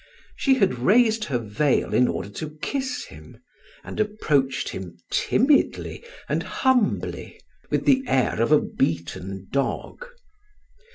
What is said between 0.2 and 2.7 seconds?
She had raised her veil in order to